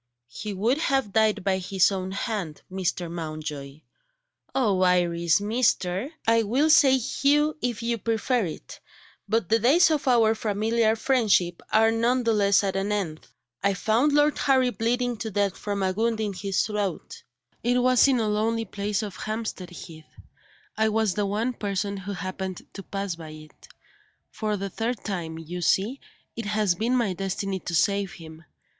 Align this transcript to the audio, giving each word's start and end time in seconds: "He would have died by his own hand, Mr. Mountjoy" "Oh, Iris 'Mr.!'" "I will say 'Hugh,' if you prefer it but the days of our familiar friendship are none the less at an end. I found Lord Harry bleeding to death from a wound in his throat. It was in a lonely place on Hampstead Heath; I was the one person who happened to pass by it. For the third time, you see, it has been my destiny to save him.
"He 0.31 0.51
would 0.51 0.79
have 0.79 1.13
died 1.13 1.43
by 1.43 1.59
his 1.59 1.91
own 1.91 2.09
hand, 2.11 2.63
Mr. 2.71 3.07
Mountjoy" 3.11 3.81
"Oh, 4.55 4.81
Iris 4.81 5.39
'Mr.!'" 5.39 6.09
"I 6.25 6.41
will 6.41 6.71
say 6.71 6.97
'Hugh,' 6.97 7.55
if 7.61 7.83
you 7.83 7.99
prefer 7.99 8.45
it 8.45 8.79
but 9.29 9.47
the 9.49 9.59
days 9.59 9.91
of 9.91 10.07
our 10.07 10.33
familiar 10.33 10.95
friendship 10.95 11.61
are 11.71 11.91
none 11.91 12.23
the 12.23 12.33
less 12.33 12.63
at 12.63 12.75
an 12.75 12.91
end. 12.91 13.27
I 13.61 13.75
found 13.75 14.11
Lord 14.13 14.39
Harry 14.39 14.71
bleeding 14.71 15.17
to 15.17 15.29
death 15.29 15.55
from 15.55 15.83
a 15.83 15.91
wound 15.93 16.19
in 16.19 16.33
his 16.33 16.65
throat. 16.65 17.21
It 17.61 17.77
was 17.79 18.07
in 18.07 18.19
a 18.19 18.27
lonely 18.27 18.65
place 18.65 19.03
on 19.03 19.11
Hampstead 19.11 19.69
Heath; 19.69 20.09
I 20.75 20.89
was 20.89 21.13
the 21.13 21.27
one 21.27 21.53
person 21.53 21.95
who 21.95 22.13
happened 22.13 22.65
to 22.73 22.81
pass 22.81 23.13
by 23.17 23.29
it. 23.29 23.67
For 24.31 24.57
the 24.57 24.71
third 24.71 25.03
time, 25.03 25.37
you 25.37 25.61
see, 25.61 25.99
it 26.35 26.45
has 26.47 26.73
been 26.73 26.95
my 26.97 27.13
destiny 27.13 27.59
to 27.59 27.75
save 27.75 28.13
him. 28.13 28.43